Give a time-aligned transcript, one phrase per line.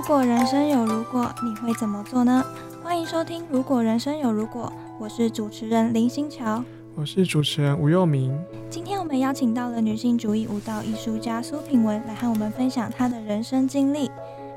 [0.00, 2.42] 如果人生有如果，你会怎么做呢？
[2.82, 6.64] 欢迎收听《如果人生有如果》，我是主持人林新桥，
[6.94, 8.34] 我是主持人吴佑明。
[8.70, 14.10] 今天我们邀请到了女性主义舞蹈艺术家苏品文来和我们分享她的人生经历。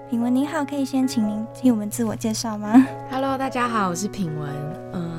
[0.10, 2.82] 品文您好，可以先请您替我们自我介绍吗
[3.12, 4.50] ？Hello，大家好，我是品文。
[4.94, 5.13] 嗯。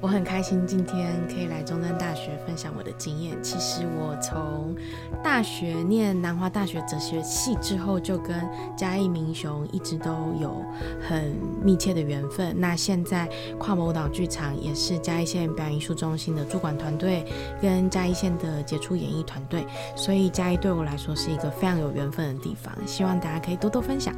[0.00, 3.36] 我很开心今天可以来中正大学分享我的经验。
[3.42, 4.74] 其实我从
[5.22, 8.34] 大学念南华大学哲学系之后，就跟
[8.74, 10.10] 嘉义民雄一直都
[10.40, 10.64] 有
[11.06, 12.58] 很密切的缘分。
[12.58, 17.26] 那现在跨模舞蹈剧场也是嘉义县表演艺术中心的主管团队，
[17.60, 22.72] 跟嘉义县的杰出演艺团队，所以嘉义对我来说是一个非常有缘分的地方。
[22.86, 24.14] 希望大家可以多多分享。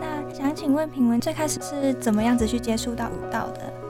[0.00, 3.85] 那想请问品文，最开始是怎么样子去接触到舞蹈的？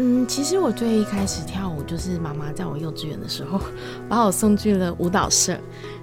[0.00, 3.60] 嗯，其实我最一开始跳舞就是妈妈在我幼稚园的时候
[4.08, 5.58] 把我送去了舞蹈社，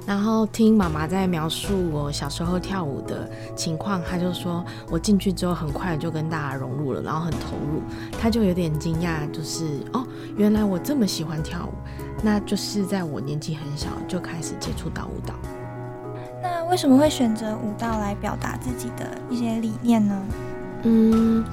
[0.05, 7.81] 然后听妈妈在描述我小时候跳舞的情况，她就说我进去之后很快就跟大家融入了，然后很投入，
[8.19, 11.73] 她就有点惊讶，就是哦，原来我这么喜欢跳舞，
[12.21, 15.33] 那就是在我年纪很小就开始接触到舞蹈。
[16.43, 20.21] 那为什么会选择舞蹈来表达自己的一些理念呢？
[20.83, 21.45] 嗯，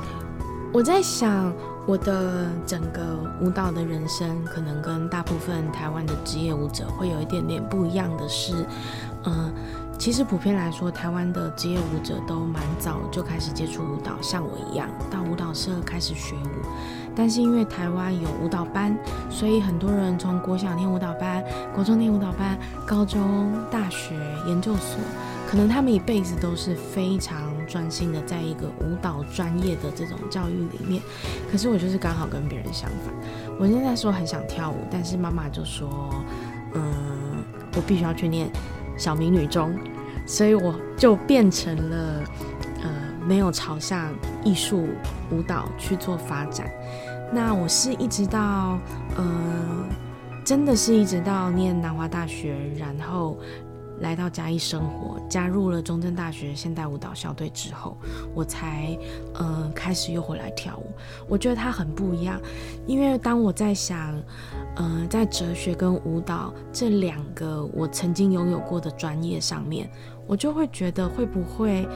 [0.73, 1.53] 我在想。
[1.87, 3.03] 我的整个
[3.41, 8.55] 舞蹈的人生，可能跟大部分台湾的职业舞者会有一点点不一样的是，
[9.25, 9.53] 嗯、呃，
[9.99, 16.67] 其实普遍来说，台湾的职业舞者都蛮早就开始接触舞蹈，像我一样到舞蹈社开始学舞。
[17.15, 18.97] 但是因为台湾有舞蹈班，
[19.29, 21.45] 所以很多人从国小念舞蹈班，
[21.75, 24.15] 国中念舞蹈班，高中、大学、
[24.47, 24.99] 研究所，
[25.51, 27.52] 可能他们一辈子都是非常。
[27.67, 31.03] 专心的在一个舞蹈专业的这种教育里面，
[31.51, 33.15] 可是我就是刚好跟别人相反。
[33.59, 36.11] 我现在说很想跳舞，但是妈妈就说，
[36.75, 36.83] 嗯，
[37.77, 38.51] 我必须要去念
[38.97, 39.75] 小明女中，
[40.27, 42.25] 所以我就变成了，
[42.83, 42.91] 呃，
[43.27, 44.13] 没有朝向
[44.45, 44.89] 艺术
[45.31, 46.71] 舞蹈去做发展。
[47.33, 48.79] 那我是一直到，
[49.17, 49.25] 呃，
[50.45, 53.39] 真的是一直到念南华大学，然后。
[54.03, 57.97] 来到嘉义生活，加入了中正大学现代舞蹈校队之后，
[58.35, 58.99] 我才
[59.39, 60.87] 嗯、呃、开始又回来跳舞。
[61.29, 62.41] 我觉得它很不一样，
[62.85, 64.13] 因为当我在想，
[64.77, 69.89] 嗯、呃，在哲学跟舞蹈这两个我曾经拥有过的专业上面，
[70.27, 71.89] 我就会觉得会不会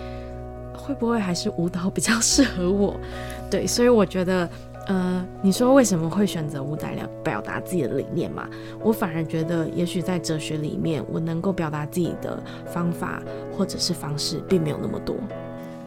[0.72, 2.97] 会不会还是舞蹈比较适合我？
[3.50, 4.49] 对，所以我觉得。
[4.87, 8.49] 呃，你说为什么会选择舞蹈来表达自己的理念嘛？
[8.81, 13.21] 我反而觉得，也许在哲学里面，我能够表达自己的方法
[13.57, 15.17] 或者是方式，并没有那么多。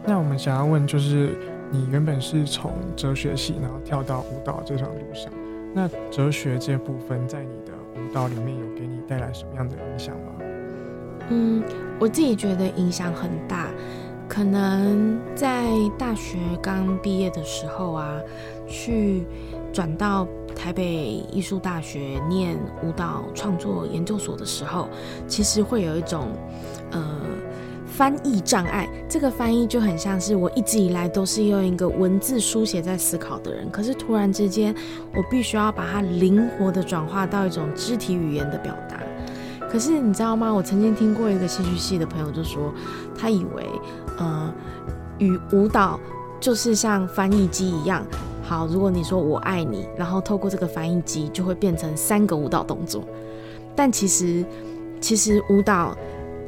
[0.04, 1.30] 那我们想要问，就是
[1.70, 5.32] 你原本是从哲学系，然后跳到舞蹈这条路上，
[5.74, 10.32] 那哲学这部分在你的舞蹈里面有给你带来什么样的影响吗？
[11.30, 11.62] 嗯，
[11.98, 13.68] 我自己觉得影响很大。
[14.28, 15.66] 可能在
[15.98, 18.20] 大学刚毕业的时候啊，
[18.70, 19.26] 去
[19.72, 20.26] 转到
[20.56, 24.88] 台北艺术大学念舞蹈创作研究所的时候，
[25.28, 26.28] 其实会有一种
[26.92, 27.04] 呃
[27.84, 28.88] 翻译障碍。
[29.08, 34.74] 这个翻译就很像是我一直以来都是用一个文字书写在思考的人，可是突然之间，
[35.14, 39.00] 我必须要把它灵活地转化到一种肢体语言的表达。
[39.68, 40.50] 可是你知道吗？
[40.50, 42.72] 我曾经听过一个戏剧系的朋友就说，
[43.18, 43.66] 他以为。
[44.18, 44.52] 呃，
[45.18, 45.98] 与舞蹈
[46.38, 48.04] 就是像翻译机一样。
[48.50, 53.04] 好，如果你说我爱你，然后透过这个翻译机就会变成三个舞蹈动作。
[53.76, 54.44] 但其实，
[55.00, 55.96] 其实舞蹈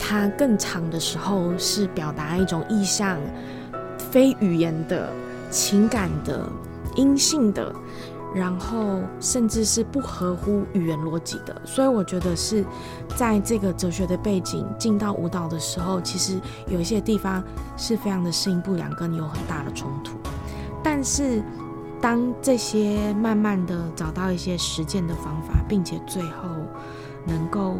[0.00, 3.16] 它更长的时候是表达一种意象、
[4.10, 5.08] 非语言的
[5.48, 6.44] 情感的、
[6.96, 7.72] 阴性的。
[8.34, 12.64] 然后，甚至是不合乎语言逻辑的，所以我觉得是
[13.14, 17.44] 在这个哲学的背景进到舞蹈的时候，其实有一些地方
[17.76, 20.16] 是非常的适应不良，跟有很大的冲突。
[20.82, 21.40] 但是，
[22.02, 26.48] 当这些慢慢的找到一些实践的方法，并且最后
[27.24, 27.78] 能够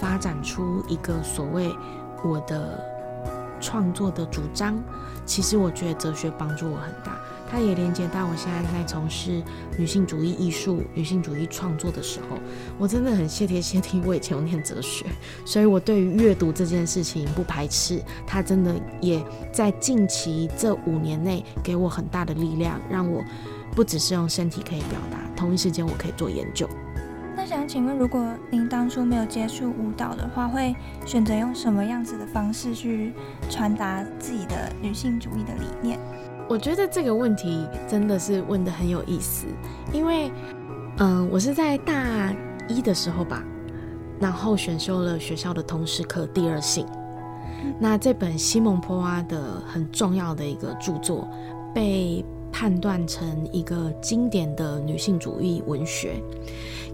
[0.00, 1.70] 发展出一个所谓
[2.24, 2.82] 我的
[3.60, 4.82] 创作的主张，
[5.26, 7.18] 其实我觉得哲学帮助我很大。
[7.50, 9.42] 它也连接到我现在在从事
[9.78, 12.36] 女性主义艺术、女性主义创作的时候，
[12.78, 15.06] 我真的很谢天谢地，我以前有念哲学，
[15.46, 18.02] 所以我对于阅读这件事情不排斥。
[18.26, 19.22] 它真的也
[19.52, 23.24] 在近期这五年内给我很大的力量，让我
[23.74, 26.68] 不只是用身体可以表达，同一时间我可以做研究。
[27.36, 30.74] 那想请问，如果您当初没有接触舞蹈的话，会
[31.06, 33.12] 选择用什么样子的方式去
[33.48, 35.98] 传达自己的女性主义的理念？
[36.48, 39.46] 我觉得这个问题真的是问的很有意思，
[39.92, 40.32] 因为，
[40.96, 42.34] 嗯，我是在大
[42.66, 43.44] 一的时候吧，
[44.18, 46.84] 然后选修了学校的通识课第二性，
[47.78, 51.28] 那这本西蒙波娃的很重要的一个著作，
[51.72, 56.14] 被判断成一个经典的女性主义文学。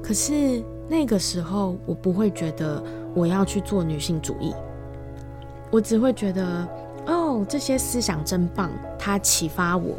[0.03, 2.83] 可是那个时候，我不会觉得
[3.15, 4.53] 我要去做女性主义，
[5.71, 6.69] 我只会觉得
[7.07, 9.95] 哦，这些思想真棒，它启发我。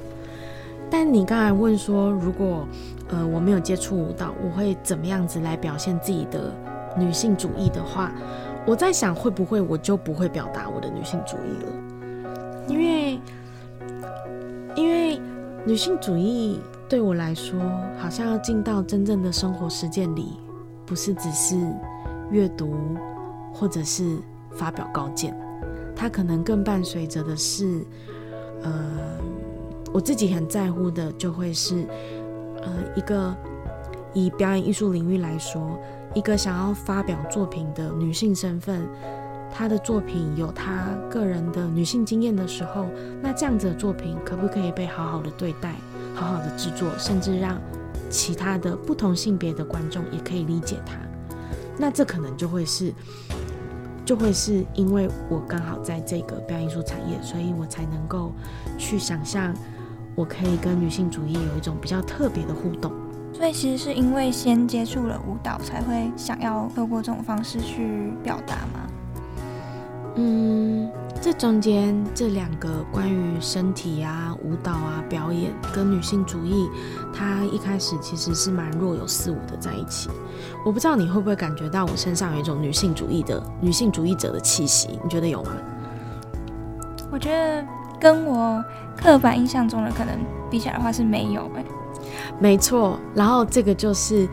[0.92, 2.68] 但你刚才问说，如果
[3.10, 6.54] 呃我没有接触舞蹈，我会怎么样子来表现自己的
[6.96, 8.12] 女性主义的话，
[8.68, 11.72] 我在想会不会我就不会表达我的女性主义了，
[12.68, 13.20] 因为
[14.76, 15.20] 因为
[15.66, 17.60] 女性主义对我来说，
[17.98, 20.38] 好像要进到真正的生活实践里，
[20.86, 21.58] 不是只是
[22.30, 22.76] 阅读
[23.52, 24.18] 或者是
[24.52, 25.36] 发表高见，
[25.96, 27.84] 它可能更伴随着的是
[28.64, 28.72] 呃。
[29.94, 31.88] 我自己很在乎的，就会是，
[32.62, 33.34] 呃，一个
[34.14, 35.80] 以表演艺术领域来说，
[36.14, 38.86] 一个想要发表作品的女性身份，
[39.58, 42.88] 她的作品有她个人的女性经验的时候，
[43.22, 45.76] 那这样子的作品可不可以被好好的对待，
[46.14, 47.58] 好好的制作，甚至让
[48.10, 50.98] 其他的不同性别的观众也可以理解她？
[51.78, 52.94] 那这可能就会是，
[54.04, 58.34] 就会是因为我刚好在这个表演艺术产业，所以我才能够
[58.78, 59.54] 去想象。
[60.18, 62.90] 我可以跟女性主义有一种比较特别的互动，
[63.34, 68.88] 所以其实是因为先接触了舞蹈，才会想要透过这种方式去表达吗？
[70.16, 70.90] 嗯，
[71.22, 76.70] 这中间这两个关于身体啊、舞蹈啊、表演跟女性主义，
[77.14, 80.10] 它一开始其实是蛮若有似无的在一起。
[80.66, 85.00] 我不知道你会不会感觉到我身上有一种女性主义的女性主义者的气息？
[85.04, 85.52] 你觉得有吗？
[87.12, 87.66] 我觉得
[88.00, 88.64] 跟我。
[88.98, 90.18] 刻板印象中的可能
[90.50, 91.66] 比起来的话是没有哎、欸，
[92.40, 92.98] 没错。
[93.14, 94.26] 然后这个就是，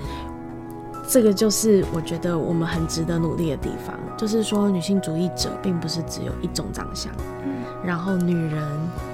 [1.07, 7.13] 这个就是我觉得我们很值得努力的地方，就是说女性主义者并不是只有一种长相，
[7.45, 8.63] 嗯，然后女人、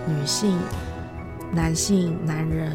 [0.06, 0.56] 女性、
[1.52, 2.73] 男性、男人、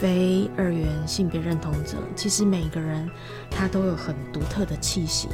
[0.00, 3.08] 非二元性别认同者，其实每个人
[3.50, 5.28] 他都有很独特的气息。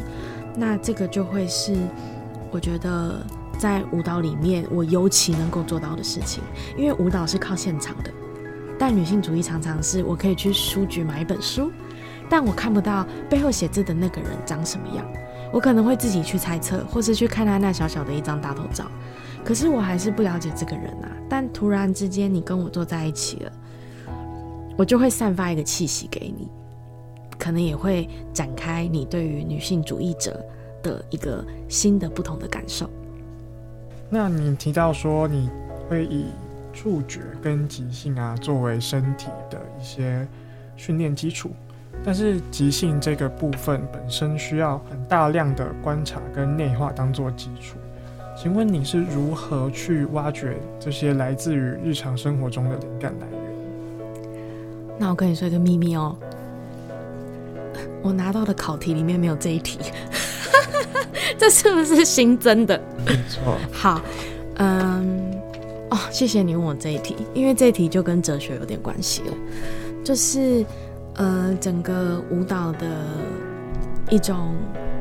[0.55, 1.77] 那这个就会是
[2.51, 3.25] 我觉得。
[3.59, 6.41] 在舞蹈里面，我尤其能够做到的事情，
[6.77, 8.11] 因为舞蹈是靠现场的，
[8.79, 11.73] 但女性主义常常是我可以去书局买一本书，
[12.29, 15.07] 但我看不到背后写字的那个人长什么样，
[15.53, 18.85] 我可能会自己去猜测，或是去看他那小小的一张大头照，
[19.45, 21.09] 可是我还是不了解这个人啊。
[21.29, 23.53] 但突然之间你跟我坐在一起了，
[24.77, 26.49] 我就会散发一个气息给你，
[27.39, 30.45] 可能也会展开你对于女性主义者
[30.83, 32.89] 的一个新的不同的感受。
[34.11, 35.51] 那你提到说你
[35.89, 36.27] 会以
[36.73, 40.27] 触觉跟即兴啊作为身体的一些
[40.77, 41.51] 训练基础，
[42.05, 47.77] 但是即兴这个部分本身需要很大量的观察跟内化当做基础。
[48.41, 53.39] 请问你是如何去挖掘这些来自于日常生活中的灵感来源？
[54.97, 56.17] 那我跟你说一个秘密哦，
[58.01, 59.79] 我拿到的考题里面没有这一题。
[61.37, 62.81] 这是不是新增的？
[63.07, 63.59] 没错。
[63.73, 64.01] 好，
[64.57, 65.33] 嗯，
[65.91, 69.35] 哦，谢谢你问我这一题，因为这一题就跟哲学有点关系了。
[70.05, 70.65] 就是，
[71.19, 73.07] 呃，整个舞蹈的
[74.11, 74.55] 一种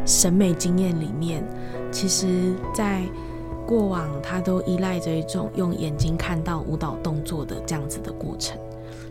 [0.06, 1.44] 审美经验里面，
[1.92, 3.04] 其实在
[3.66, 8.58] 过往它都依赖着一种用眼睛看到舞蹈动作的这样子的过程，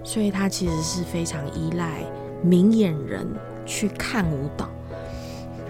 [0.05, 2.03] 所以它其实是非常依赖
[2.43, 3.27] 明眼人
[3.65, 4.69] 去看舞蹈，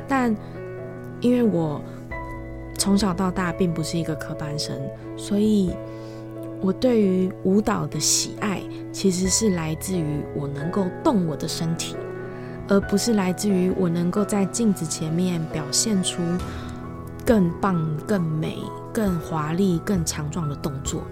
[0.08, 0.36] 但。
[1.22, 1.80] 因为我
[2.76, 4.78] 从小到大并不是一个科班生，
[5.16, 5.70] 所以
[6.60, 8.60] 我对于舞蹈的喜爱
[8.96, 11.94] 其实是来自于我能够动我的身体，
[12.66, 16.22] 而不是来自于我能够在镜子前面表现出
[17.22, 18.56] 更棒、更美、
[18.94, 21.02] 更华丽、更强壮的动作。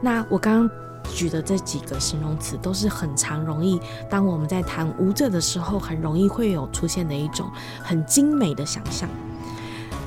[0.00, 0.70] 那我刚刚
[1.12, 3.78] 举的这几个形容词都是很常容易，
[4.08, 7.50] 当我们在谈舞者的时候，很容易会有出现的一种
[7.82, 9.10] 很精美的想象。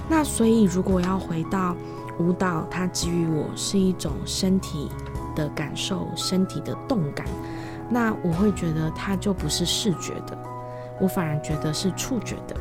[0.10, 1.76] 那所以，如果要回到
[2.18, 4.90] 舞蹈，它给予我是一种身体
[5.40, 7.26] 的感受，身体的动感，
[7.90, 10.38] 那我会觉得它就不是视觉的，
[11.00, 12.58] 我反而觉得是触觉的，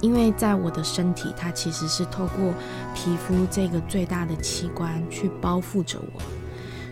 [0.00, 2.54] 因为在我的身体，它其实是透过
[2.94, 6.22] 皮肤这个最大的器官去包覆着我，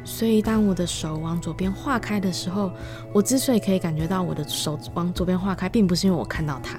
[0.05, 2.71] 所以当我的手往左边划开的时候，
[3.15, 6.79] 我之所以可以感觉到我的手往左边划开，并不是因为我看到它，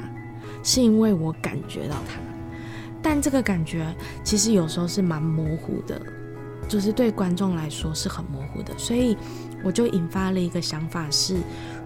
[0.62, 2.20] 是因为我感觉到它。
[3.02, 3.92] 但这个感觉
[4.24, 6.00] 其实有时候是蛮模糊的，
[6.72, 9.18] 就是对观众来说是很模糊的，所以
[9.62, 11.36] 我就引发了一个想法是，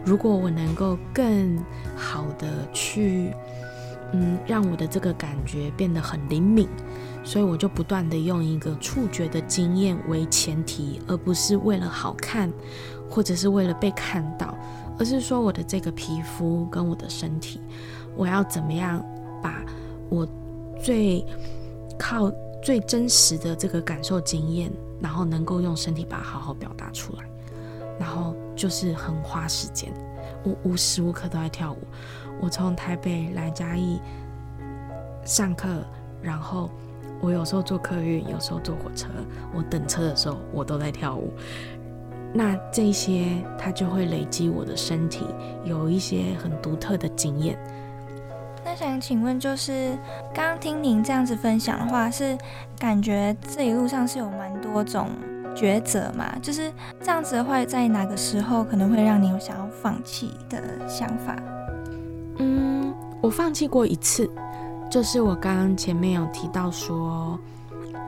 [0.06, 1.58] 如果我能够更
[1.96, 3.34] 好的去
[4.14, 6.70] 嗯，让我的这个感觉变得很灵敏，
[7.24, 12.54] 所以我就不断地用一个触觉的经验为前提，而不是为了好看，
[13.10, 14.56] 或者是为了被看到，
[15.00, 17.60] 而是说我的这个皮肤跟我的身体，
[18.16, 19.04] 我要怎么样
[19.42, 19.66] 把
[20.10, 20.28] 我
[20.80, 21.26] 最
[21.98, 22.32] 靠
[22.66, 27.24] 最真实的这个感受经验，然后能够用身体把它好好表达出来，
[28.00, 29.94] 然后就是很花时间，
[30.44, 31.78] 我无时无刻都在跳舞。
[32.42, 34.02] 我从台北来嘉义
[35.24, 35.86] 上课，
[36.24, 36.72] 然后
[37.22, 39.10] 我有时候坐客运，有时候坐火车，
[39.54, 41.32] 我等车的时候我都在跳舞。
[42.34, 43.28] 那这些
[43.60, 45.24] 它就会累积我的身体，
[45.64, 47.60] 有一些很独特的经验。
[48.66, 49.96] 那想请问，就是
[50.34, 52.36] 刚刚听您这样子分享的话，是
[52.80, 55.08] 感觉这一路上是有蛮多种
[55.56, 56.36] 抉择嘛？
[56.42, 61.36] 就是这样子的话，在哪个时候可能会让你有想要放弃的想法？
[62.40, 62.92] 嗯，
[63.22, 64.28] 我放弃过一次，
[64.90, 67.40] 就是我刚刚前面有提到说，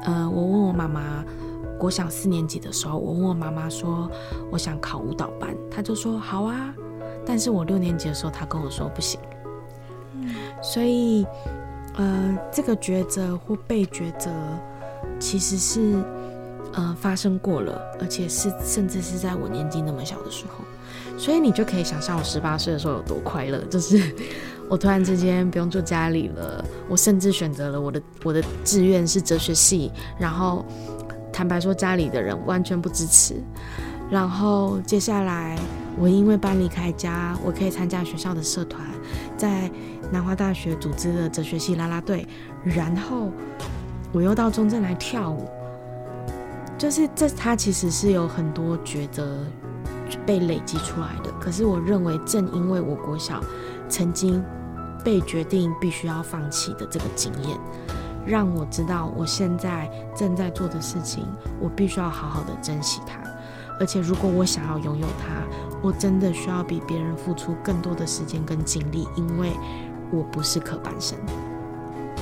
[0.06, 1.24] 呃，我问我妈妈，
[1.80, 4.10] 我想四年级的时候，我问我妈妈说，
[4.52, 6.74] 我想考舞蹈班，她就说好啊，
[7.28, 9.20] 但是我六年级的时候，她跟我说不行。
[10.62, 11.26] 所以，
[11.96, 14.30] 呃，这个抉择或被抉择，
[15.20, 16.04] 其实是
[16.74, 20.64] 呃发生过了，而且是甚至是在我年纪那么小的时候。
[21.18, 24.00] 所以你就可以想象我十八岁的时候有多快乐，就是
[24.70, 30.64] 我突然之间不用住家里了，我甚至选择了我的我的志愿是哲学系，然后
[31.34, 33.42] 坦白说家里的人完全不支持，
[34.12, 35.58] 然后接下来
[35.98, 38.80] 我因为搬离开家，我可以参加学校的社团，
[39.36, 39.72] 在
[40.12, 42.28] 南华大学组织的哲学系啦啦队，
[42.64, 43.32] 然后
[44.12, 45.50] 我又到中正来跳舞，
[46.78, 49.38] 就是这它其实是有很多抉择。
[50.26, 51.30] 被累积出来的。
[51.38, 53.42] 可是我认为，正因为我国小
[53.90, 54.42] 曾经
[55.04, 57.58] 被决定必须要放弃的这个经验，
[58.26, 61.26] 让我知道我现在正在做的事情，
[61.60, 63.20] 我必须要好好的珍惜它。
[63.82, 65.44] 而且，如果我想要拥有它，
[65.82, 69.52] 我真的需要比别人付出更多的时间跟精力，因为
[70.12, 71.18] 我不是科班生。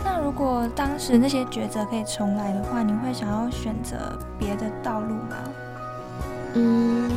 [0.04, 5.36] 那如果当时那些抉择可以重来的话，你会想要选择别的道路吗？
[6.54, 7.12] 嗯。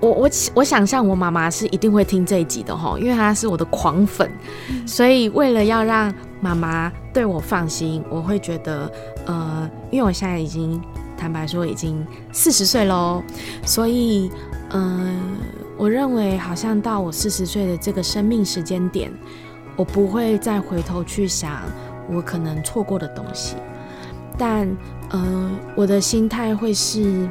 [0.00, 4.30] 我我我想象我妈妈是一定会听这一集的哈，因为她是我的狂粉，
[4.86, 8.90] 所以为了要让妈妈对我放心，我会觉得，
[9.26, 10.80] 呃，因为我现在已经
[11.18, 12.02] 坦白说已经
[12.32, 13.22] 四十岁喽，
[13.66, 14.30] 所以，
[14.70, 15.20] 嗯、呃，
[15.76, 19.12] 我认为好像到我四十岁的这个生命时间点，
[19.80, 21.62] 我不会再回头去想
[22.12, 23.56] 我可能错过的东西，
[24.36, 24.68] 但，
[25.08, 27.26] 嗯、呃，我的心态会是。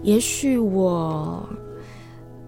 [0.00, 1.44] 也许我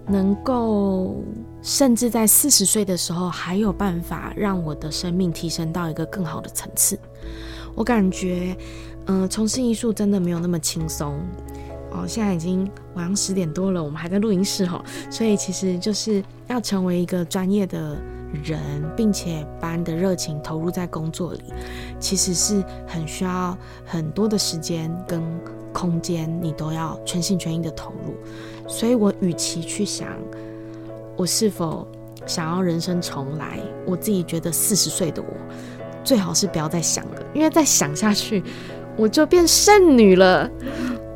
[0.07, 1.17] 能够，
[1.63, 6.97] 甚至在四十岁的时候，还有办法让我的生命提升到一个更好的层次。
[7.75, 8.57] 我感觉，
[9.07, 11.19] 嗯、从事艺术真的没有那么轻松
[11.91, 12.07] 哦。
[12.07, 17.97] 现在已经晚上十点多了，我们还在录音室哦，所以其实就是要成为一个专业的
[18.45, 18.61] 人，
[18.97, 21.43] 并且把你的热情投入在工作里，
[21.99, 25.23] 其实是很需要很多的时间跟。
[25.71, 28.15] 空间你都要全心全意的投入，
[28.67, 30.09] 所以我与其去想
[31.15, 31.87] 我是否
[32.27, 35.29] 想要人生重来，我自己觉得四十岁的我
[36.03, 38.43] 最好是不要再想了，因为再想下去
[38.97, 40.51] 我就变剩女了。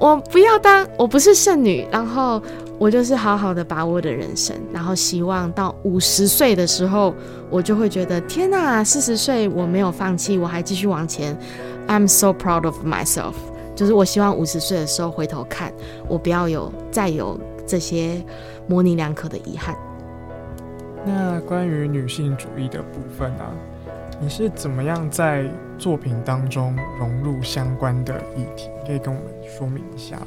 [0.02, 2.42] 我不要当，我不是剩女，然后
[2.76, 7.14] 我就是好好的把握的人生，然后希望到五十岁的时候，
[7.48, 11.38] 我就会觉得天哪，四十岁我没有放弃，我还继续往前。
[11.86, 13.34] I'm so proud of myself。
[13.76, 15.72] 就是我希望五十岁的时候回头看，
[16.08, 18.20] 我不要有再有这些
[18.66, 19.76] 模棱两可的遗憾。
[21.06, 23.54] 那关于女性主义的部分啊，
[24.20, 25.48] 你是怎么样在
[25.82, 28.70] 作品当中融入相关的议题？
[28.86, 30.26] 可以跟我们说明一下吗？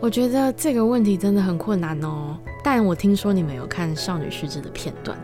[0.00, 2.34] 我觉得这个问题真的很困难哦。
[2.62, 5.18] 但我听说你们有看《少女须知》的片段，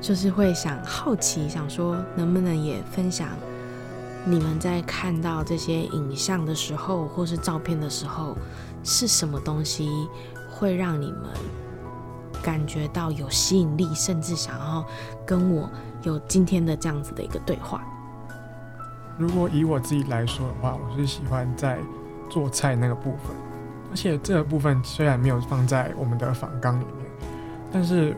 [0.00, 3.28] 就是会想好奇，想说能不能也分享。
[4.24, 8.34] 你们在看到这些影像的时候，或是照片的时候，
[8.82, 9.90] 是什么东西
[10.48, 11.28] 会让你们
[12.44, 14.84] 感觉到有吸引力，甚至想要
[15.24, 15.66] 跟我
[16.02, 17.82] 有今天的这样子的一个对话？
[19.16, 21.78] 如果以我自己来说的话，我是喜欢在
[22.28, 23.34] 做菜那个部分，
[23.90, 27.06] 而且这个部分虽然没有放在我们的访纲里面，
[27.72, 28.14] 但是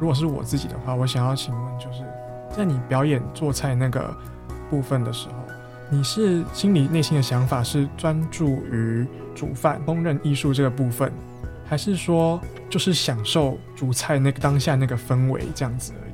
[0.00, 2.02] 如果是我自己的话，我想要请问，就是
[2.56, 4.16] 在你表演做菜那个
[4.70, 5.34] 部分的时候。
[5.88, 9.06] 你是心里内心的想法是专注于
[9.36, 11.12] 煮饭、烹饪艺术这个部分，
[11.68, 16.12] 还是说就是享受煮菜那个当下那个氛围这样子而已？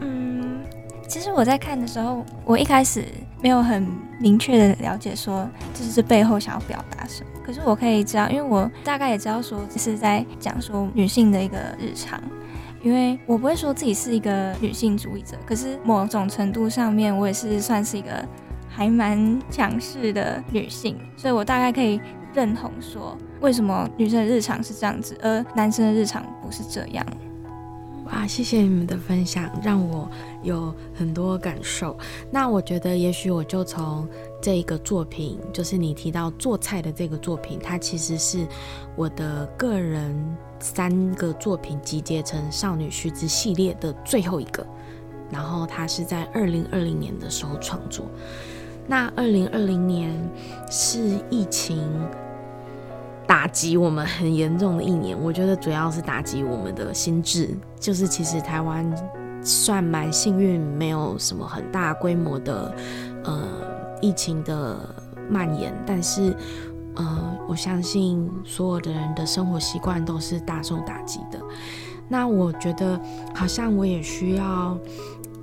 [0.00, 0.60] 嗯
[1.08, 3.04] 其实我在看的时候，我一开始
[3.42, 3.86] 没有很
[4.20, 7.30] 明确的了解说，就是这背后想要表达什么。
[7.44, 12.22] 可是我可以知道，因为我大概也知道说，这是在讲说女性的一个日常。
[12.82, 18.26] 因为我不会说自己是一个女性主义者，可是某种程度上面，我也是算是一个
[18.68, 22.00] 还蛮强势的女性，所以我大概可以
[22.34, 27.04] 认同说，为什么女生的日常是这样子，而男生的日常不是这样。
[28.06, 30.08] 哇，谢谢你们的分享，让我
[30.42, 31.96] 有很多感受。
[32.30, 34.08] 那我觉得，也许我就从
[34.40, 38.46] 这一个作品，就是你提到做菜的这个作品，它其实是
[38.96, 40.16] 我的个人。
[40.64, 44.64] 三个作品集结成《少女须知》系列的最后一个，
[45.28, 48.06] 然后它是在二零二零年的时候创作。
[48.86, 50.16] 那二零二零年
[50.70, 51.82] 是疫情
[53.32, 57.48] 打击我们很严重的一年，我觉得主要是打击我们的心智。
[57.80, 58.86] 就是其实台湾
[59.42, 62.76] 算蛮幸运，没有什么很大规模的
[63.24, 63.42] 呃
[64.02, 64.94] 疫情的
[65.30, 66.36] 蔓延，但是。
[66.94, 71.40] 呃，我相信所有的人的生活习惯都是大受打击的。
[72.06, 73.00] 那我觉得，
[73.34, 74.78] 好像我也需要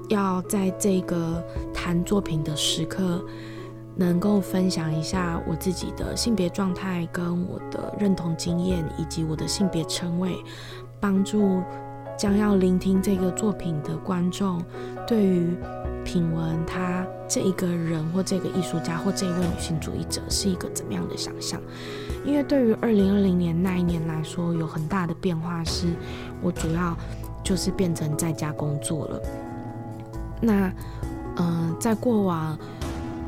[0.09, 1.43] 要在这个
[1.73, 3.25] 谈作品的时刻，
[3.99, 10.37] 能够分享一下我自己的性别状态、跟我的认同经验，以及我的性别称谓，
[11.01, 11.61] 帮助
[12.17, 14.63] 将要聆听这个作品的观众，
[15.05, 15.53] 对于。
[16.05, 21.61] 品文他这一个人或这个艺术家或这一位女性主义者是一个怎么样的想象？
[22.25, 25.87] 因为对于二零二零年那一年来说，有很大的变化，是
[26.41, 26.97] 我主要
[27.43, 29.21] 就是变成在家工作了。
[30.41, 30.73] 那
[31.35, 32.57] 嗯、在过往，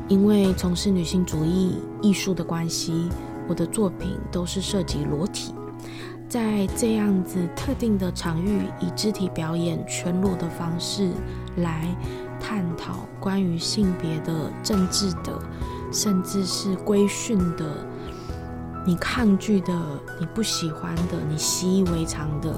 [0.08, 3.08] 因为从事女性主义艺术的关系，
[3.48, 5.54] 我的作品都是涉及裸体，
[6.28, 11.10] 在这样子特定的场域，以肢体表演全裸的方式
[11.56, 11.94] 来。
[12.44, 15.38] 探讨关于性别的、政治的，
[15.92, 17.64] 甚至是规训的，
[18.84, 19.72] 你抗拒的、
[20.18, 22.52] 你不喜欢的、你习以为常的，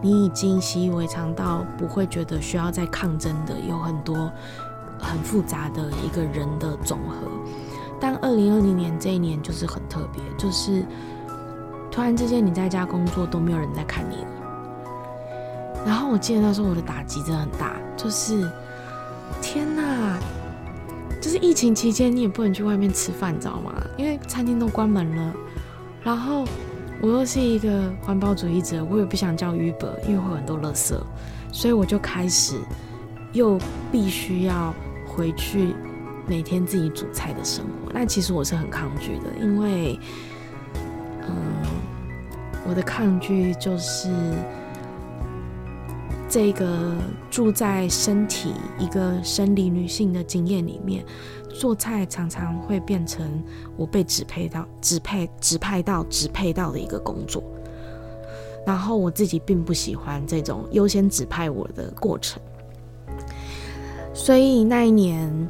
[0.00, 4.30] 你已经习以为常到不会觉得需要再抗争的，有很多
[4.98, 7.28] 很复杂的一个人的总和。
[8.00, 10.84] 但二零二零年这一年就是很特别，就是
[11.90, 14.28] 突然之间你在家工作都没有人在看你了。
[15.86, 18.50] 然后我记得那时候我的打击真的很大，就是。
[19.42, 20.16] 天呐，
[21.20, 23.74] 就是疫情期间，你也不能去外面吃饭，你知道吗？
[23.98, 25.34] 因为餐厅都关门了。
[26.02, 26.44] 然后
[27.02, 30.94] 我又是一个环保主义者，我也不想叫 Uber，因为会有很多垃圾，
[31.52, 32.58] 所以我就开始
[33.34, 33.58] 又
[33.92, 34.74] 必须要
[35.06, 35.74] 回去
[36.26, 37.92] 每天自己煮菜的生活。
[37.92, 40.00] 那其实我是很抗拒的，因为，
[41.28, 41.34] 嗯，
[42.66, 44.08] 我的抗拒就是。
[46.26, 46.96] 这个
[47.30, 51.04] 住在身体一个生理女性的经验里面，
[51.48, 53.40] 做菜常常会变成
[53.76, 57.40] 我被指配到、指配、指派到、指配到的一个工作。
[58.66, 62.42] 然后我自己并不喜欢这种优先指派我的过程，
[64.14, 65.48] 所以那一年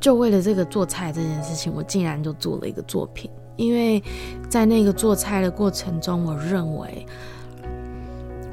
[0.00, 3.30] 就为了这个做菜这件事情，我竟然就做了一个作品。
[3.56, 4.02] 因为
[4.48, 7.04] 在那个做菜的过程中，我认为。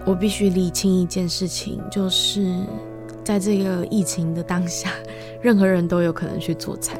[0.07, 2.59] 我必须理清一件事情，就是
[3.23, 4.91] 在这个疫情的当下，
[5.41, 6.99] 任何人都有可能去做菜，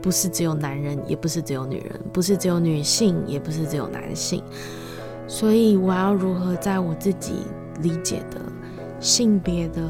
[0.00, 4.40] 不是只有男人，也不是只有女人，不是只有女性，也不是只有男性。
[5.26, 7.32] 所以，我要如何在我自己
[7.82, 8.40] 理解的
[9.00, 9.82] 性别的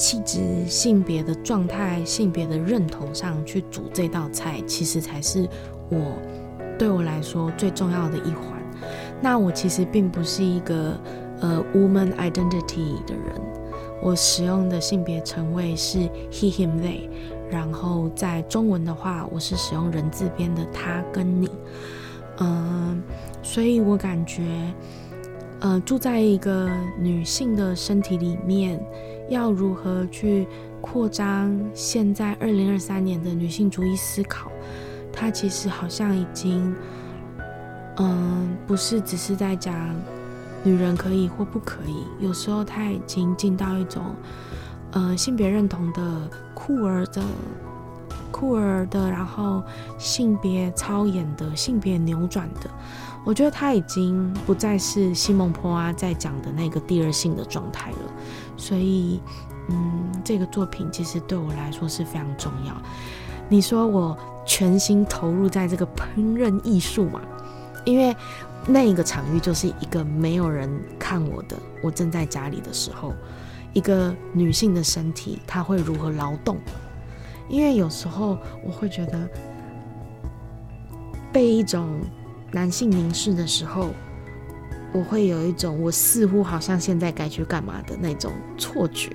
[0.00, 5.46] 气质、性别的状态、性别的认同上去煮这道菜，其实才是
[5.90, 6.16] 我
[6.78, 8.58] 对我来说最重要的一环。
[9.20, 10.98] 那我其实并不是一个
[11.40, 13.38] 呃 woman identity 的人，
[14.02, 15.98] 我使用的性别称谓是
[16.30, 17.06] he him they，
[17.50, 21.50] 然后在中文的话，我是使用人字边的他跟你，
[22.38, 23.02] 嗯、
[23.42, 24.42] 所以我感觉，
[25.60, 28.82] 呃，住在一个女性的身体里面，
[29.30, 30.46] 要如何去
[30.82, 34.52] 扩张现在二零二三年的女性主义思考，
[35.10, 36.74] 它其实好像已经。
[37.96, 39.74] 嗯，不是只是在讲
[40.64, 44.14] 女人可以或不可以，有时候她已经进到一种，
[44.92, 46.02] 呃，性别认同的
[46.54, 47.22] 酷儿的
[48.32, 49.62] 酷儿的，然后
[49.98, 52.70] 性别超演的性别扭转的，
[53.24, 57.98] 我觉得他已经不再是西蒙波娃在讲的那个第二性的状态了。
[58.56, 59.20] 所以，
[59.68, 62.74] 嗯，这个作品其实对我来说是非常重要。
[63.48, 67.20] 你说我全心投入在这个烹饪艺术嘛？
[67.84, 68.14] 因为
[68.66, 73.14] 那一个场域就是一个没有人看我的，我正在家里的时候，
[73.72, 76.58] 一个女性的身体，她会如何劳动？
[77.48, 79.28] 因为有时候我会觉得
[81.32, 82.00] 被一种
[82.52, 83.90] 男性凝视的时候，
[84.92, 89.10] 我会有一种我似乎好像现在该去干嘛的那种错觉。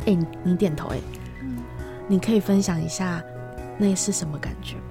[0.00, 1.02] 哎、欸，你点头哎、欸，
[1.42, 1.56] 嗯，
[2.06, 3.22] 你可以分享一下
[3.78, 4.82] 那是什么感觉吗？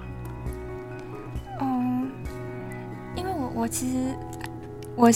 [1.60, 2.10] 嗯，
[3.14, 4.14] 因为我我其实
[4.96, 5.08] 我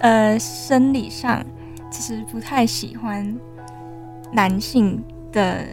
[0.00, 1.42] 呃生理上
[1.90, 3.34] 其实不太喜欢
[4.30, 5.64] 男性的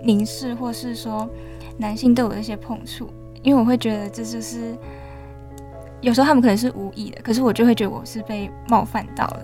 [0.00, 1.28] 凝视，或是说
[1.76, 3.10] 男性对我的一些碰触，
[3.44, 4.76] 因为我会觉得这就是
[6.00, 9.42] 有时候他们可能是无意的，可是我就会觉得我是被冒犯到了，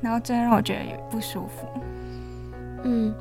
[0.00, 1.66] 然后这让我觉得有不舒服。
[2.84, 3.12] 嗯，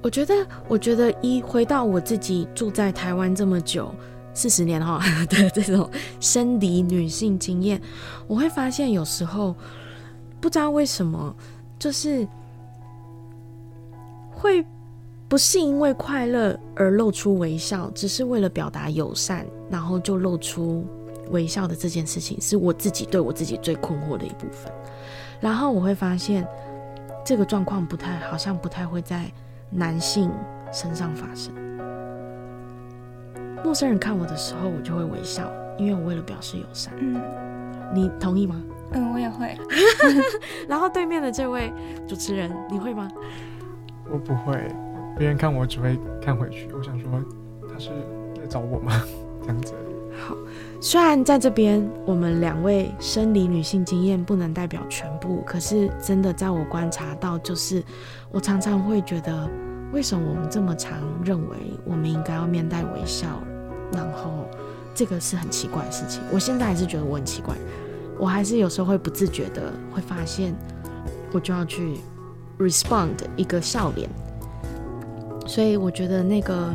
[0.00, 0.34] 我觉得，
[0.68, 3.92] 我觉得一回到我自己住在台湾这么久，
[4.32, 5.90] 四十年哈 的这种
[6.20, 7.80] 生理女性经验，
[8.26, 9.56] 我会发现有时候
[10.40, 11.34] 不知道为什么，
[11.78, 12.28] 就是
[14.30, 14.64] 会
[15.32, 20.84] 不是因为快乐而露出微笑，只是为了表达友善，然后就露出
[21.30, 24.70] 微笑的这件事情，是我自己对我自己最困惑的一部分。
[25.40, 26.46] 然后我会发现。
[27.24, 29.30] 这个状况不太，好像不太会在
[29.70, 30.28] 男性
[30.72, 31.54] 身上发生。
[33.64, 36.92] 陌生人看我的时候，我就会微笑，因为我为了表示友善。
[36.98, 37.22] 嗯，
[37.94, 38.60] 你同意吗？
[38.90, 39.56] 嗯，我也会。
[40.68, 41.72] 然后对面的这位
[42.08, 43.08] 主持人，你会吗？
[44.10, 44.68] 我不会，
[45.18, 46.68] 别人看我只会看回去。
[46.72, 47.08] 我想说，
[47.72, 47.90] 他是
[48.40, 49.02] 来找我吗？
[49.42, 49.74] 这样子。
[50.24, 50.36] 好，
[50.80, 57.82] 虽然在这边我们两位生理女性经验不能代表全部，可是真的在我观察到，就是
[58.30, 59.48] 我常常会觉得，
[59.92, 63.26] 为什么我们这么常认为我们应该要面带微笑，
[63.92, 64.46] 然后
[64.94, 66.22] 这个是很奇怪的事情。
[66.30, 67.56] 我现在还是觉得我很奇怪，
[68.18, 70.54] 我还是有时候会不自觉的会发现，
[71.32, 71.96] 我就要去
[72.58, 74.08] respond 一个笑脸。
[75.46, 76.74] 所以我觉得那个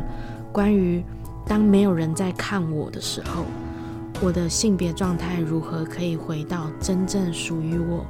[0.52, 1.04] 关于。
[1.46, 3.46] 当没有人在看我的时候，
[4.20, 8.04] 我的性别状态如何可以回到真正属于我？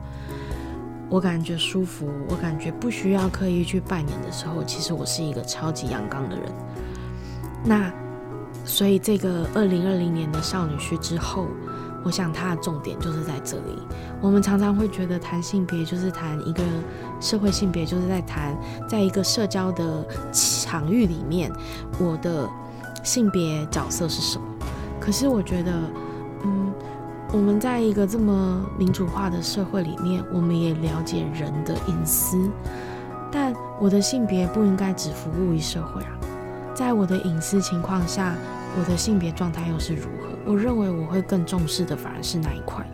[1.08, 6.52] 我感觉舒服，我感觉不需要刻意去扮演的时候，其实我是一个超级阳刚的人。
[7.64, 7.92] 那
[8.64, 11.46] 所以这个二零二零年的少女序之后，
[12.08, 13.78] 我想它的重点就是在这里。
[14.18, 16.62] 我们常常会觉得谈性别就是谈一个
[17.20, 18.56] 社会性别，就是在谈
[18.88, 21.52] 在一个社交的场域里面，
[22.00, 22.48] 我的。
[23.04, 24.44] 性别角色是什么？
[25.00, 25.72] 可是我觉得，
[26.44, 26.70] 嗯，
[27.32, 32.50] 我们在一个这么民主化的社会里面，我们也了解人的隐私，
[33.30, 36.10] 但我的性别不应该只服务于社会啊。
[36.74, 38.34] 在我的隐私情况下，
[38.78, 40.27] 我的性别状态又是如何？
[40.48, 42.84] 我认为我会更重视的反而是那一块，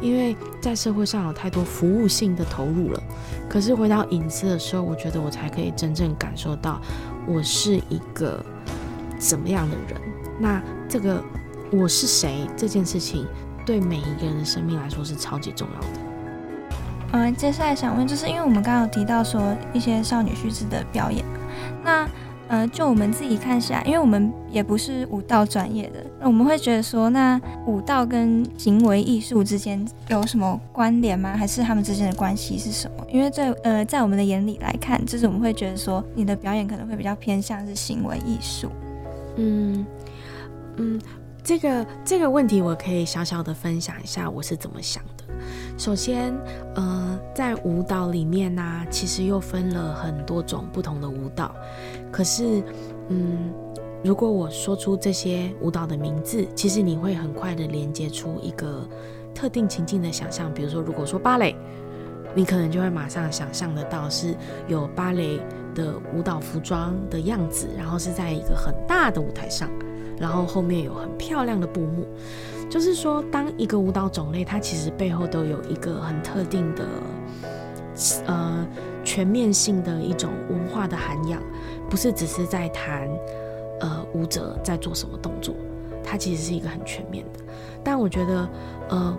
[0.00, 3.02] 因为在社会上有太多服务性的投入了。
[3.48, 6.80] 可是回到隐私的时候，我觉得我才可以真正感受到
[7.26, 8.42] 我是一个。
[9.18, 9.98] 怎么样的人？
[10.38, 11.24] 那这个
[11.72, 13.26] 我是谁这件事情，
[13.64, 15.86] 对每一个人的生命来说是超级重要的。
[17.12, 21.24] 嗯，接下来想问，就是因为我们刚刚有提到说一些少女须知的表演，
[21.82, 22.06] 那
[22.48, 31.36] 呃，就我们自己看起来，因为我们也不是舞蹈专业的，那我们会觉得说，那舞蹈跟行为艺术之间有什么关联吗？
[31.36, 33.04] 还是他们之间的关系是什么？
[33.10, 38.70] 因为在呃，在我们的眼里来看，就是我们会觉得说，你的表演可能会比较偏向是行为艺术。
[39.36, 39.84] 嗯
[40.76, 41.00] 嗯，
[41.42, 45.02] 这个这个问题我可以小小的分享一下我是怎么想。
[45.76, 46.34] 首先，
[46.74, 51.54] 呃，在舞蹈里面呢、其实又分了很多种不同的舞蹈。
[52.10, 52.62] 可是，
[53.08, 53.52] 嗯，
[54.02, 58.88] 如果我说出这些舞蹈的名字，其实你会很快的连接出一个
[59.34, 60.52] 特定情境的想象。
[60.52, 61.54] 比如说，如果说芭蕾，
[62.34, 64.34] 你可能就会马上想象得到是
[64.68, 65.40] 有芭蕾。
[65.76, 69.68] 的舞蹈服装的样子，然后是在一个很大的舞台上，
[70.18, 72.06] 然后后面有很漂亮的布幕。
[72.68, 76.84] 就是说，当一个舞蹈种类，它其实背后都有一个很特定的，
[78.26, 78.66] 呃，
[79.04, 81.42] 全面性的一种文化的涵养，
[81.88, 83.08] 不是只是在谈，
[83.80, 85.54] 呃，舞者在做什么动作，
[86.02, 87.40] 它其实是一个很全面的。
[87.82, 88.48] 但我觉得，
[88.90, 89.16] 呃。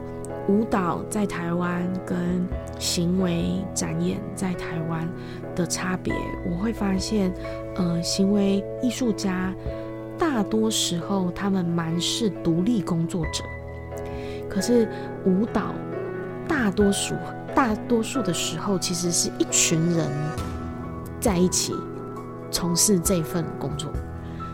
[0.49, 2.47] 舞蹈在台湾跟
[2.79, 5.07] 行为展演在台湾
[5.53, 6.13] 的差别，
[6.49, 7.33] 我会发现，
[7.75, 9.53] 呃，行为艺术家
[10.17, 13.43] 大多时候他们蛮是独立工作者，
[14.49, 14.89] 可是
[15.25, 15.73] 舞蹈
[16.47, 17.15] 大多数
[17.56, 20.10] 大多数的时候其实是一群人
[21.19, 21.73] 在一起
[22.51, 23.91] 从事这份工作，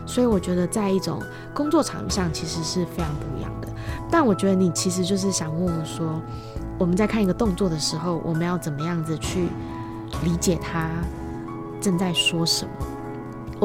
[0.06, 1.22] 所以我觉得在一种
[1.54, 3.68] 工作场上其实是非常不一样的。
[4.10, 6.20] 但我觉得你其实就是想问我说，
[6.78, 9.48] 我们在看一个动作的时候，我们要怎么样子去
[10.24, 10.90] 理解他
[11.80, 12.86] 正在说什么？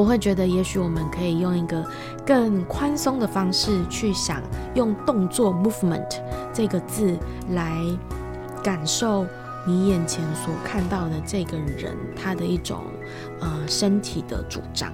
[0.00, 1.84] 我会觉得，也许我们可以用一个
[2.24, 4.40] 更宽松的方式去想，
[4.72, 6.08] 用动作 movement
[6.54, 7.18] 这个字
[7.50, 7.84] 来
[8.64, 9.26] 感受
[9.66, 12.78] 你眼前所看到的这个人他的一种
[13.40, 14.90] 呃身体的主张。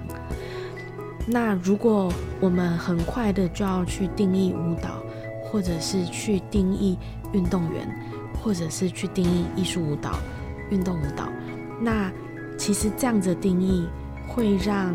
[1.25, 5.01] 那如果我们很快的就要去定义舞蹈，
[5.41, 6.99] 或者是去定义
[7.31, 7.87] 运动员，
[8.43, 10.19] 或者是去定义艺术舞蹈、
[10.69, 11.29] 运动舞蹈，
[11.79, 12.11] 那
[12.57, 13.87] 其实这样子的定义
[14.27, 14.93] 会让，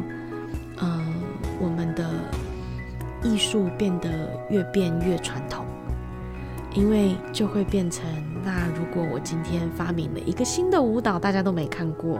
[0.79, 1.07] 嗯、呃，
[1.61, 2.09] 我们的
[3.23, 4.09] 艺术变得
[4.51, 5.64] 越变越传统，
[6.75, 8.05] 因为就会变成，
[8.45, 12.18] 那如果我今天发明了一个新的舞蹈，大家都没看过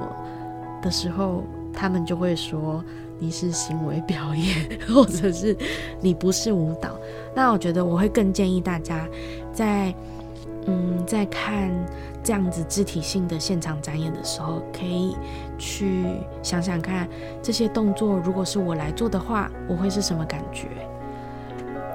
[0.83, 2.83] 的时候，他们就会说。
[3.19, 5.57] 你是行为表演，或者是
[6.01, 6.99] 你不是舞蹈，
[7.37, 9.07] 那我觉得我会更建议大家
[9.53, 9.95] 在
[10.67, 11.71] 嗯在看
[12.25, 15.17] 这样子肢体性的现场展演的时候，可以
[15.65, 16.05] 去
[16.43, 17.09] 想想看
[17.41, 20.67] 这些动作，如果是我来做的话，我会是什么感觉？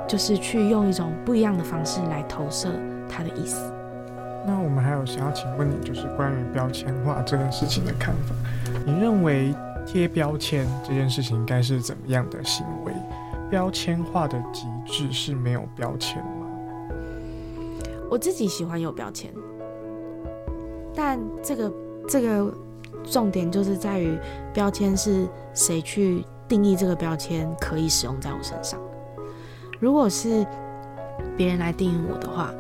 [0.08, 2.70] 就是去用一种不一样的方式来投射
[3.10, 3.70] 它的意思。
[4.46, 8.34] 那我们还有想要请问你，就是关于标签化这件事情的看法，
[8.86, 9.54] 你认为？
[9.90, 12.92] 贴标签这件事情应该是怎么样的行为？
[13.50, 16.46] 标签化的极致是没有标签吗？
[18.10, 19.32] 我自己喜欢有标签，
[20.94, 21.72] 但这个
[22.06, 22.54] 这个
[23.10, 24.18] 重点就是在于
[24.54, 28.80] 标签是谁去定义这个标签可以使用在我身上。
[29.80, 30.46] 如果是
[31.36, 32.54] 别人来定义我的话，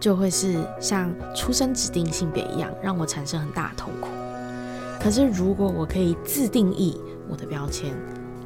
[0.00, 4.08] 就会是像出生指定性别一样，让我产生很大的痛苦。
[5.00, 7.94] 可是，如果我可以自定义我的标签，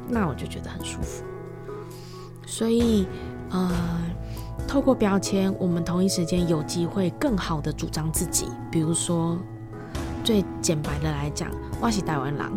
[0.07, 1.23] 那我就觉得很舒服。
[2.45, 3.07] 所以，
[3.49, 3.71] 呃，
[4.67, 8.47] 透过标签，我们同一时间有机会更好的主张自己。
[8.71, 9.37] 比如说，
[10.29, 11.49] 最简白的来讲，
[11.81, 12.51] 哇西台湾狼，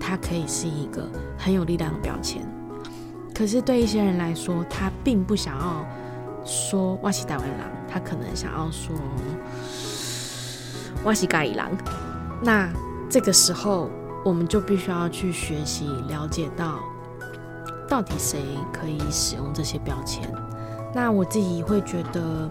[0.00, 1.04] 它可以是一个
[1.36, 2.46] 很有力量的标签。
[3.34, 5.84] 可是，对一些人来说，他并不想要
[6.44, 8.94] 说哇西台湾狼，他可能想要说
[11.02, 11.72] 哇西咖喱狼。
[12.40, 12.70] 那
[13.10, 13.90] 这个时候，
[14.24, 16.78] 我们就必须要去学习了解到，
[17.88, 18.38] 到底谁
[18.72, 20.22] 可以使用这些标签。
[20.94, 22.48] 那我自己会觉得，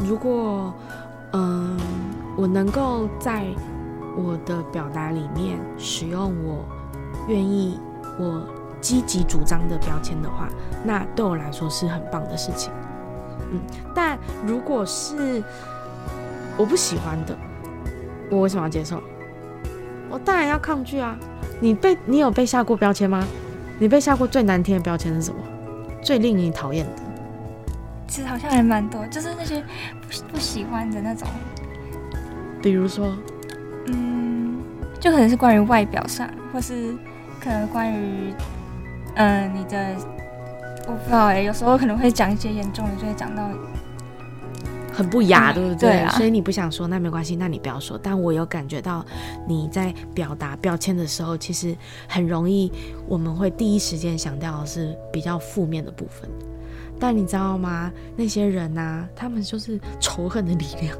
[0.00, 0.74] 如果
[1.32, 1.76] 嗯，
[2.36, 3.44] 我能够在
[4.16, 6.64] 我的表达里面使用我
[7.28, 7.78] 愿意、
[8.18, 8.46] 我
[8.80, 10.48] 积极主张的标签的话，
[10.84, 12.72] 那对我来说是很棒的事情。
[13.52, 13.60] 嗯，
[13.94, 15.42] 但如果是
[16.56, 17.36] 我不喜欢的，
[18.30, 19.02] 我为什么要接受？
[20.08, 21.16] 我当然要抗拒啊！
[21.60, 23.24] 你被你有被下过标签吗？
[23.78, 25.40] 你被下过最难听的标签是什么？
[26.00, 27.02] 最令你讨厌的？
[28.06, 29.62] 其实好像还蛮多，就是那些
[30.00, 31.26] 不不喜欢的那种。
[32.62, 33.16] 比如说，
[33.86, 34.56] 嗯，
[34.98, 36.94] 就可能是关于外表上，或是
[37.40, 38.32] 可能关于
[39.14, 39.96] 嗯、呃、你的，
[40.86, 43.48] 我不知道哎、欸，有时候可能会讲一些严重的，就会讲到。
[44.92, 45.90] 很不雅，对不对？
[45.90, 46.10] 对啊。
[46.12, 48.00] 所以你不想说，那没关系，那你不要说。
[48.02, 49.04] 但我有感觉到
[49.46, 51.76] 你在表达标签的时候，其实
[52.08, 52.72] 很容易，
[53.06, 56.30] 我们会第一时间想到的是比较负面的部分。
[56.98, 57.92] 但你知道吗？
[58.16, 60.96] 那些人呐、啊，他们就是仇恨的力量。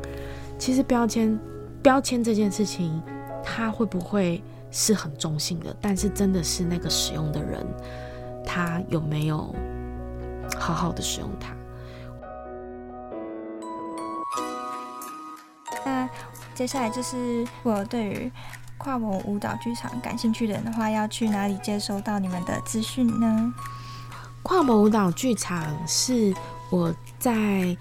[0.58, 1.38] 其实标签，
[1.82, 3.02] 标签这件事情，
[3.44, 5.76] 它会不会是很中性的？
[5.80, 7.66] 但是真的是那个使用的人，
[8.44, 9.54] 他有没有
[10.58, 11.54] 好好的使用它？
[15.84, 16.08] 那
[16.54, 18.32] 接下来就是，我对于
[18.78, 23.54] 跨模舞蹈剧场感兴趣的人的话，要去哪里接收到你们的资讯呢？
[24.46, 26.32] 跨模舞蹈剧场是
[26.70, 27.76] 我在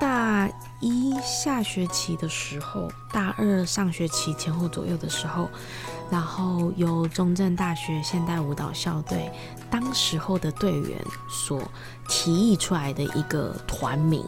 [0.00, 5.48] 大一下学期的时候，大二上学期前后左右的时候，
[6.10, 9.30] 然后由中正大学现代舞蹈校队
[9.70, 10.98] 当时候的队员
[11.30, 11.62] 所
[12.08, 14.24] 提议出来的一个团名。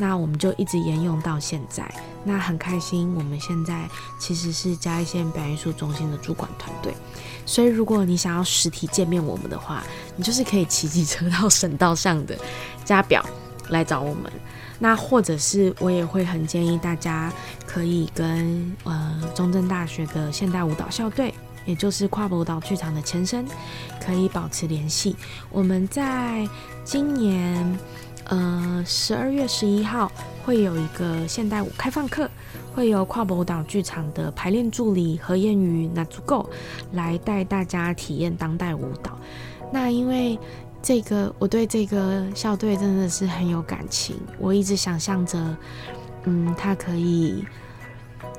[0.00, 1.86] 那我们就一直沿用到现在，
[2.24, 3.14] 那很开心。
[3.14, 3.86] 我们现在
[4.18, 6.94] 其实是嘉义县表演艺术中心的主管团队，
[7.44, 9.84] 所以如果你想要实体见面我们的话，
[10.16, 12.34] 你就是可以骑机车到省道上的
[12.82, 13.22] 嘉表
[13.68, 14.32] 来找我们。
[14.78, 17.30] 那或者是我也会很建议大家
[17.66, 21.34] 可以跟呃中正大学的现代舞蹈校队，
[21.66, 23.46] 也就是跨模舞蹈剧场的前身，
[24.02, 25.14] 可以保持联系。
[25.50, 26.48] 我们在
[26.84, 27.78] 今年。
[28.30, 30.10] 呃，十二月十一号
[30.44, 32.30] 会有一个现代舞开放课，
[32.72, 36.48] 会由跨博舞蹈剧场的排练助理何燕瑜那足够
[36.92, 39.18] 来带大家体验当代舞蹈。
[39.72, 40.38] 那因为
[40.80, 44.16] 这个我对这个校队真的是很有感情。
[44.38, 45.56] 我一直想象着，
[46.22, 47.44] 嗯，他可以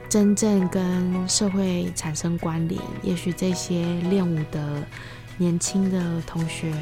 [0.08, 2.82] 真正跟社会产生关联。
[3.04, 4.82] 也许这些练舞的
[5.38, 6.74] 年轻的同学，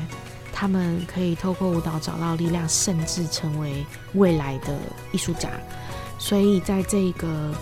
[0.59, 4.77] 他们可以透过舞蹈找到力量，甚至成为未来的
[5.13, 5.49] 艺术家。
[6.17, 7.55] 所以，在这个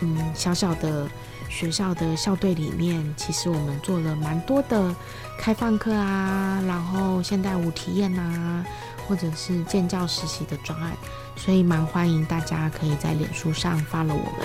[0.00, 1.08] 嗯小小的
[1.48, 4.92] 学校的校队里面，其实我们做了蛮多的
[5.38, 8.66] 开放课啊，然后现代舞体验啊，
[9.06, 10.90] 或者是建教实习的专案，
[11.36, 14.44] 所以蛮欢迎大家可以在脸书上 follow 我们。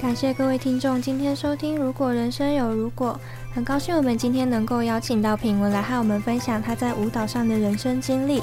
[0.00, 3.18] 感谢各位听众今天收听《如果人生有如果》，
[3.52, 8.40] 很高兴我们今天能够邀请到品文来和我们分享他在舞蹈上的人生经历。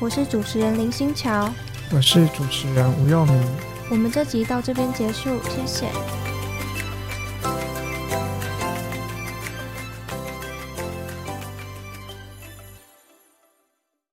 [0.00, 1.50] 我是主持人林新桥，
[1.92, 3.38] 我是主持人吴佑明。
[3.90, 6.25] 我们这集到这边结束，谢谢。